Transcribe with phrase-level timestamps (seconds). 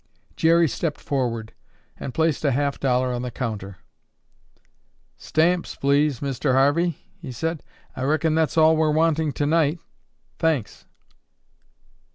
[0.35, 1.53] Jerry stepped forward
[1.95, 3.77] and placed a half dollar on the counter.
[5.15, 6.53] "Stamps, please, Mr.
[6.53, 7.61] Harvey," he said.
[7.95, 9.77] "I reckon that's all we're wanting tonight,
[10.39, 10.87] thanks."